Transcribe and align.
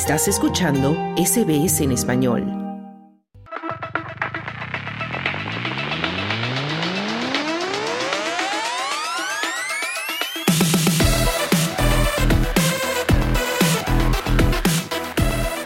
Estás 0.00 0.28
escuchando 0.28 0.94
SBS 1.16 1.80
en 1.80 1.90
español. 1.90 2.46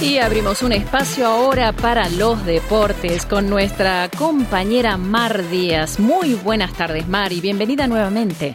Y 0.00 0.16
abrimos 0.16 0.62
un 0.62 0.72
espacio 0.72 1.26
ahora 1.26 1.72
para 1.72 2.08
los 2.08 2.46
deportes 2.46 3.26
con 3.26 3.50
nuestra 3.50 4.08
compañera 4.16 4.96
Mar 4.96 5.46
Díaz. 5.50 6.00
Muy 6.00 6.32
buenas 6.32 6.72
tardes, 6.72 7.06
Mar, 7.06 7.30
y 7.30 7.42
bienvenida 7.42 7.86
nuevamente. 7.86 8.54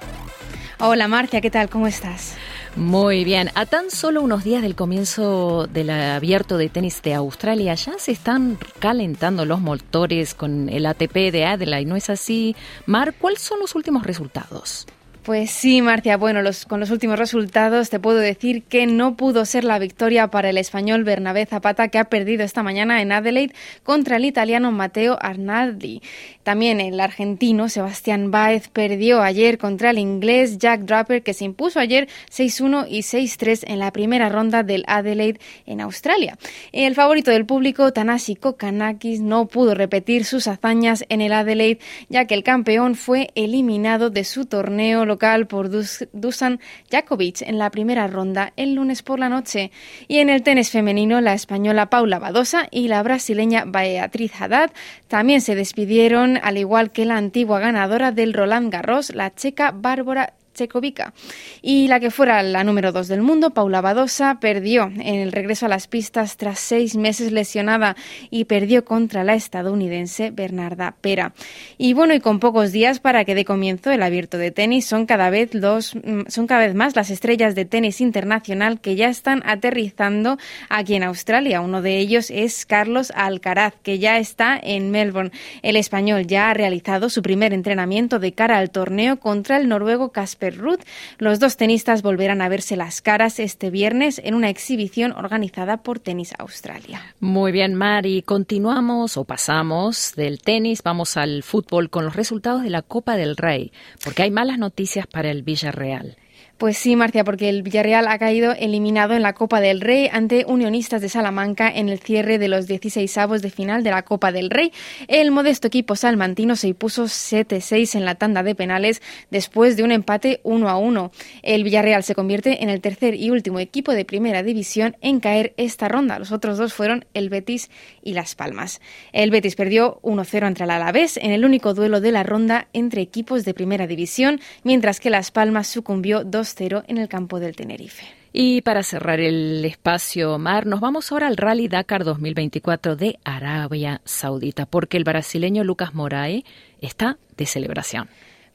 Hola, 0.80 1.08
Marcia, 1.08 1.42
¿qué 1.42 1.52
tal? 1.52 1.70
¿Cómo 1.70 1.86
estás? 1.86 2.36
Muy 2.76 3.24
bien, 3.25 3.50
a 3.56 3.66
tan 3.66 3.92
solo 3.92 4.21
unos 4.21 4.43
días 4.43 4.62
del 4.62 4.75
comienzo 4.75 5.68
del 5.68 5.89
abierto 5.89 6.57
de 6.57 6.70
tenis 6.70 7.02
de 7.02 7.14
Australia, 7.14 7.74
ya 7.74 7.98
se 7.98 8.12
están 8.12 8.57
calentando 8.80 9.43
los 9.43 9.60
motores 9.60 10.34
con 10.34 10.70
el 10.70 10.86
ATP 10.86 11.32
de 11.32 11.46
Adelaide, 11.46 11.90
¿no 11.90 11.96
es 11.96 12.10
así? 12.10 12.56
Mar, 12.86 13.16
¿cuáles 13.20 13.42
son 13.42 13.60
los 13.60 13.76
últimos 13.76 14.04
resultados? 14.04 14.86
Pues 15.29 15.51
sí, 15.51 15.83
Marcia. 15.83 16.18
Bueno, 16.18 16.42
los, 16.42 16.65
con 16.65 16.79
los 16.79 16.89
últimos 16.89 17.19
resultados 17.19 17.92
te 17.92 18.00
puedo 18.00 18.18
decir 18.18 18.64
que 18.64 18.87
no 18.87 19.15
pudo 19.15 19.46
ser 19.46 19.64
la 19.64 19.78
victoria 19.78 20.29
para 20.29 20.50
el 20.50 20.57
español 20.57 21.04
Bernabé 21.04 21.46
Zapata, 21.46 21.89
que 21.89 22.00
ha 22.00 22.06
perdido 22.06 22.43
esta 22.43 22.64
mañana 22.64 23.00
en 23.04 23.11
Adelaide 23.11 23.54
contra 23.84 24.15
el 24.15 24.25
italiano 24.25 24.71
Matteo 24.71 25.20
Arnaldi. 25.21 26.01
También 26.42 26.82
el 26.82 27.00
argentino 27.00 27.70
Sebastián 27.70 28.32
Baez 28.32 28.70
perdió 28.70 29.21
ayer 29.21 29.60
contra 29.60 29.92
el 29.92 30.00
inglés 30.00 30.57
Jack 30.57 30.82
Draper, 30.82 31.21
que 31.21 31.36
se 31.36 31.46
impuso 31.46 31.79
ayer 31.79 32.08
6-1 32.31 32.88
y 32.89 33.02
6-3 33.02 33.66
en 33.67 33.78
la 33.78 33.92
primera 33.92 34.30
ronda 34.30 34.64
del 34.64 34.84
Adelaide 34.88 35.39
en 35.67 35.80
Australia. 35.80 36.39
El 36.72 36.95
favorito 36.95 37.30
del 37.30 37.45
público, 37.45 37.94
Tanasi 37.94 38.36
Kokanakis, 38.36 39.22
no 39.22 39.45
pudo 39.45 39.76
repetir 39.76 40.26
sus 40.26 40.48
hazañas 40.48 41.06
en 41.09 41.22
el 41.22 41.34
Adelaide, 41.34 41.78
ya 42.09 42.26
que 42.26 42.34
el 42.34 42.42
campeón 42.42 42.95
fue 42.95 43.30
eliminado 43.36 44.09
de 44.09 44.23
su 44.23 44.45
torneo 44.45 45.06
por 45.48 45.70
Dusan 45.70 46.59
Jakovic 46.89 47.42
en 47.42 47.58
la 47.58 47.70
primera 47.70 48.08
ronda 48.08 48.53
el 48.56 48.75
lunes 48.75 49.03
por 49.03 49.20
la 49.20 49.30
noche. 49.30 49.72
Y 50.08 50.20
en 50.20 50.30
el 50.30 50.44
tenis 50.44 50.72
femenino, 50.72 51.22
la 51.22 51.34
española 51.34 51.89
Paula 51.89 52.20
Badosa 52.20 52.67
y 52.72 52.88
la 52.88 53.03
brasileña 53.03 53.66
Beatriz 53.66 54.31
Haddad 54.39 54.72
también 55.08 55.42
se 55.42 55.56
despidieron, 55.56 56.39
al 56.42 56.58
igual 56.58 56.92
que 56.92 57.06
la 57.06 57.17
antigua 57.17 57.59
ganadora 57.59 58.11
del 58.11 58.34
Roland 58.34 58.72
Garros, 58.72 59.14
la 59.14 59.36
checa 59.36 59.72
Bárbara 59.72 60.34
Checovica. 60.60 61.14
Y 61.62 61.88
la 61.88 62.00
que 62.00 62.12
fuera 62.12 62.44
la 62.44 62.64
número 62.64 62.92
dos 62.92 63.08
del 63.08 63.22
mundo, 63.22 63.52
Paula 63.52 63.80
Badosa, 63.80 64.40
perdió 64.42 64.84
en 64.86 65.16
el 65.16 65.32
regreso 65.32 65.66
a 65.66 65.70
las 65.70 65.88
pistas 65.88 66.36
tras 66.36 66.60
seis 66.60 66.98
meses 66.98 67.32
lesionada 67.32 67.96
y 68.30 68.46
perdió 68.46 68.84
contra 68.84 69.24
la 69.24 69.36
estadounidense 69.36 70.32
Bernarda 70.32 70.96
Pera. 71.00 71.34
Y 71.78 71.94
bueno, 71.94 72.14
y 72.14 72.20
con 72.20 72.40
pocos 72.40 72.72
días 72.72 73.00
para 73.00 73.24
que 73.24 73.36
dé 73.36 73.46
comienzo 73.46 73.92
el 73.92 74.04
abierto 74.04 74.38
de 74.38 74.52
tenis, 74.52 74.86
son 74.86 75.06
cada 75.06 75.30
vez 75.30 75.52
mm, 75.54 76.28
son 76.28 76.48
cada 76.48 76.66
vez 76.66 76.76
más 76.76 76.96
las 76.96 77.10
estrellas 77.10 77.56
de 77.56 77.66
tenis 77.66 78.02
internacional 78.02 78.82
que 78.82 78.96
ya 78.96 79.08
están 79.08 79.42
aterrizando 79.46 80.38
aquí 80.68 80.96
en 80.96 81.04
Australia. 81.04 81.62
Uno 81.62 81.82
de 81.82 81.98
ellos 82.00 82.32
es 82.32 82.66
Carlos 82.66 83.14
Alcaraz, 83.16 83.76
que 83.82 84.00
ya 84.00 84.18
está 84.18 84.60
en 84.62 84.92
Melbourne. 84.92 85.32
El 85.62 85.78
español 85.78 86.28
ya 86.28 86.50
ha 86.50 86.54
realizado 86.54 87.10
su 87.10 87.22
primer 87.22 87.54
entrenamiento 87.54 88.20
de 88.20 88.34
cara 88.34 88.58
al 88.58 88.72
torneo 88.72 89.20
contra 89.20 89.58
el 89.58 89.70
noruego 89.70 90.10
Casper 90.12 90.48
Ruth. 90.58 90.81
Los 91.17 91.39
dos 91.39 91.58
tenistas 91.58 92.02
volverán 92.02 92.42
a 92.42 92.50
verse 92.50 92.75
las 92.75 93.02
caras 93.02 93.39
este 93.39 93.69
viernes 93.69 94.22
en 94.23 94.33
una 94.33 94.50
exhibición 94.50 95.11
organizada 95.11 95.78
por 95.78 96.00
Tenis 96.00 96.33
Australia. 96.38 97.02
Muy 97.19 97.52
bien, 97.52 97.75
Mari. 97.75 98.22
Continuamos 98.22 99.17
o 99.17 99.23
pasamos 99.23 100.14
del 100.15 100.39
tenis, 100.42 100.83
vamos 100.83 101.17
al 101.17 101.43
fútbol 101.43 101.89
con 101.89 102.05
los 102.05 102.15
resultados 102.15 102.64
de 102.64 102.70
la 102.70 102.82
Copa 102.82 103.15
del 103.15 103.38
Rey, 103.38 103.71
porque 104.04 104.23
hay 104.23 104.32
malas 104.32 104.58
noticias 104.58 105.08
para 105.08 105.32
el 105.32 105.43
Villarreal. 105.43 106.17
Pues 106.59 106.77
sí, 106.77 106.97
Marcia, 106.97 107.23
porque 107.23 107.47
el 107.47 107.64
Villarreal 107.64 108.09
ha 108.09 108.20
caído 108.20 108.52
eliminado 108.52 109.14
en 109.14 109.21
la 109.21 109.31
Copa 109.31 109.61
del 109.61 109.80
Rey 109.80 110.09
ante 110.11 110.43
Unionistas 110.45 111.02
de 111.02 111.08
Salamanca 111.08 111.71
en 111.73 111.87
el 111.87 111.99
cierre 111.99 112.37
de 112.37 112.49
los 112.49 112.67
16 112.67 113.17
avos 113.17 113.42
de 113.42 113.49
final 113.49 113.81
de 113.81 113.92
la 113.92 114.02
Copa 114.02 114.33
del 114.33 114.49
Rey. 114.49 114.73
El 115.08 115.31
modesto 115.31 115.67
equipo 115.67 115.95
salmantino 115.95 116.58
se 116.58 116.67
impuso 116.67 117.05
7-6 117.05 117.95
en 117.95 118.03
la 118.03 118.15
tanda 118.15 118.43
de 118.43 118.55
penales 118.55 119.02
después 119.31 119.77
de 119.77 119.83
un 119.83 119.93
empate 119.93 120.42
1-1. 120.43 121.11
El 121.43 121.64
Villarreal 121.64 122.03
se 122.03 122.14
convierte 122.14 122.61
en 122.61 122.70
el 122.70 122.81
tercer 122.81 123.15
y 123.15 123.30
último 123.30 123.59
equipo 123.59 123.93
de 123.93 124.03
primera 124.03 124.43
división 124.43 124.97
en 124.99 125.21
caer 125.21 125.53
esta 125.55 125.87
ronda. 125.87 126.20
Los 126.20 126.33
otros 126.33 126.58
dos 126.58 126.73
fueron 126.73 127.05
el 127.14 127.30
Betis 127.30 127.70
y 128.03 128.15
Las 128.15 128.35
Palmas. 128.35 128.81
El 129.13 129.31
Betis 129.31 129.55
perdió 129.55 130.01
1-0 130.01 130.43
ante 130.43 130.65
el 130.65 130.71
Alavés 130.71 131.15
en 131.15 131.31
el 131.31 131.45
único 131.45 131.73
duelo 131.73 132.01
de 132.01 132.11
la 132.11 132.23
ronda 132.23 132.67
entre 132.73 133.01
equipos 133.01 133.45
de 133.45 133.53
primera 133.53 133.87
división, 133.87 134.41
mientras 134.63 134.99
que 134.99 135.09
Las 135.09 135.31
Palmas 135.31 135.67
sucumbió 135.67 136.25
2 136.25 136.48
en 136.87 136.97
el 136.97 137.07
campo 137.07 137.39
del 137.39 137.55
Tenerife. 137.55 138.05
Y 138.31 138.61
para 138.61 138.83
cerrar 138.83 139.19
el 139.19 139.63
espacio 139.65 140.37
mar, 140.37 140.65
nos 140.65 140.79
vamos 140.79 141.11
ahora 141.11 141.27
al 141.27 141.37
Rally 141.37 141.67
Dakar 141.67 142.03
2024 142.03 142.95
de 142.95 143.17
Arabia 143.23 144.01
Saudita, 144.05 144.65
porque 144.65 144.97
el 144.97 145.03
brasileño 145.03 145.63
Lucas 145.63 145.93
Moraes 145.93 146.43
está 146.81 147.17
de 147.38 147.45
celebración. 147.45 148.09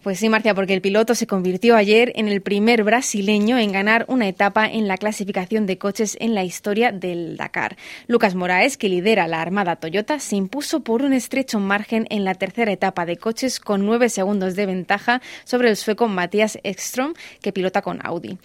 Pues 0.04 0.18
sí, 0.18 0.28
Marcia, 0.28 0.54
porque 0.54 0.74
el 0.74 0.82
piloto 0.82 1.14
se 1.14 1.26
convirtió 1.26 1.76
ayer 1.76 2.12
en 2.16 2.28
el 2.28 2.42
primer 2.42 2.84
brasileño 2.84 3.56
en 3.56 3.72
ganar 3.72 4.04
una 4.06 4.28
etapa 4.28 4.66
en 4.66 4.86
la 4.86 4.98
clasificación 4.98 5.64
de 5.64 5.78
coches 5.78 6.18
en 6.20 6.34
la 6.34 6.44
historia 6.44 6.92
del 6.92 7.38
Dakar. 7.38 7.78
Lucas 8.06 8.34
Moraes, 8.34 8.76
que 8.76 8.90
lidera 8.90 9.26
la 9.28 9.40
Armada 9.40 9.76
Toyota, 9.76 10.20
se 10.20 10.36
impuso 10.36 10.80
por 10.80 11.00
un 11.00 11.14
estrecho 11.14 11.58
margen 11.58 12.06
en 12.10 12.22
la 12.22 12.34
tercera 12.34 12.70
etapa 12.70 13.06
de 13.06 13.16
coches 13.16 13.58
con 13.58 13.86
nueve 13.86 14.10
segundos 14.10 14.56
de 14.56 14.66
ventaja 14.66 15.22
sobre 15.44 15.70
el 15.70 15.76
sueco 15.76 16.06
Matías 16.06 16.58
Ekström, 16.64 17.14
que 17.40 17.54
pilota 17.54 17.80
con 17.80 18.04
Audi. 18.04 18.36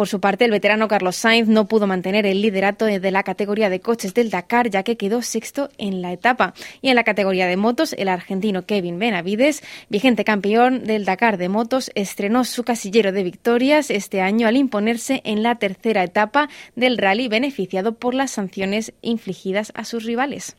Por 0.00 0.08
su 0.08 0.18
parte, 0.18 0.46
el 0.46 0.50
veterano 0.50 0.88
Carlos 0.88 1.14
Sainz 1.14 1.46
no 1.46 1.68
pudo 1.68 1.86
mantener 1.86 2.24
el 2.24 2.40
liderato 2.40 2.86
de 2.86 3.10
la 3.10 3.22
categoría 3.22 3.68
de 3.68 3.80
coches 3.80 4.14
del 4.14 4.30
Dakar, 4.30 4.70
ya 4.70 4.82
que 4.82 4.96
quedó 4.96 5.20
sexto 5.20 5.68
en 5.76 6.00
la 6.00 6.10
etapa. 6.10 6.54
Y 6.80 6.88
en 6.88 6.94
la 6.94 7.04
categoría 7.04 7.46
de 7.46 7.58
motos, 7.58 7.92
el 7.92 8.08
argentino 8.08 8.64
Kevin 8.64 8.98
Benavides, 8.98 9.62
vigente 9.90 10.24
campeón 10.24 10.84
del 10.84 11.04
Dakar 11.04 11.36
de 11.36 11.50
motos, 11.50 11.90
estrenó 11.94 12.44
su 12.44 12.64
casillero 12.64 13.12
de 13.12 13.24
victorias 13.24 13.90
este 13.90 14.22
año 14.22 14.48
al 14.48 14.56
imponerse 14.56 15.20
en 15.26 15.42
la 15.42 15.56
tercera 15.56 16.02
etapa 16.02 16.48
del 16.76 16.96
rally, 16.96 17.28
beneficiado 17.28 17.92
por 17.96 18.14
las 18.14 18.30
sanciones 18.30 18.94
infligidas 19.02 19.70
a 19.74 19.84
sus 19.84 20.04
rivales. 20.04 20.56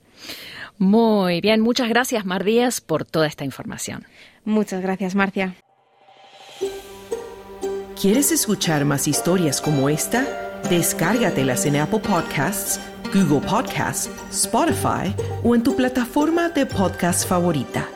Muy 0.78 1.42
bien, 1.42 1.62
muchas 1.62 1.90
gracias, 1.90 2.28
Mar 2.28 2.44
Díaz, 2.44 2.80
por 2.80 3.06
toda 3.06 3.26
esta 3.26 3.44
información. 3.44 4.06
Muchas 4.46 4.84
gracias, 4.84 5.16
Marcia. 5.16 5.56
¿Quieres 8.02 8.32
escuchar 8.32 8.84
más 8.84 9.08
historias 9.08 9.62
como 9.62 9.88
esta? 9.88 10.26
Descárgatelas 10.72 11.68
en 11.68 11.76
Apple 11.76 12.00
Podcasts, 12.00 12.80
Google 13.14 13.48
Podcasts, 13.48 14.10
Spotify 14.32 15.14
o 15.44 15.54
en 15.54 15.62
tu 15.62 15.76
plataforma 15.76 16.50
de 16.50 16.66
podcast 16.66 17.30
favorita. 17.30 17.88